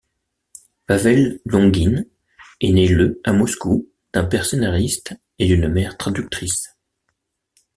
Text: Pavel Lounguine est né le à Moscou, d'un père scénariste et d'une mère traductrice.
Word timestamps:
Pavel 0.87 1.41
Lounguine 1.45 2.07
est 2.59 2.71
né 2.71 2.87
le 2.87 3.21
à 3.23 3.33
Moscou, 3.33 3.87
d'un 4.13 4.25
père 4.25 4.47
scénariste 4.47 5.13
et 5.37 5.45
d'une 5.45 5.67
mère 5.67 5.95
traductrice. 5.95 6.75